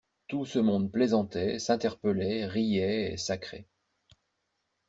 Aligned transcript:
Tout 0.27 0.45
ce 0.47 0.57
monde 0.57 0.91
plaisantait, 0.91 1.59
s'interpellait, 1.59 2.47
riait 2.47 3.13
et 3.13 3.17
sacrait. 3.17 3.67